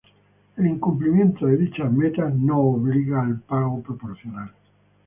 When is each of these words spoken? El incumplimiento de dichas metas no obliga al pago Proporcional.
El 0.57 0.65
incumplimiento 0.65 1.45
de 1.45 1.57
dichas 1.57 1.91
metas 1.91 2.33
no 2.33 2.57
obliga 2.59 3.21
al 3.21 3.39
pago 3.41 3.83
Proporcional. 3.83 4.49